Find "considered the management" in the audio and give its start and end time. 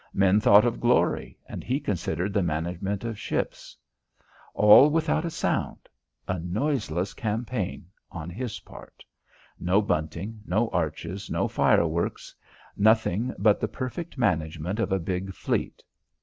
1.79-3.03